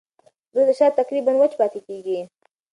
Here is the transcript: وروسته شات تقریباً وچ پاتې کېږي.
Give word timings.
وروسته 0.53 0.73
شات 0.79 0.93
تقریباً 1.01 1.31
وچ 1.37 1.53
پاتې 1.59 1.79
کېږي. 1.87 2.19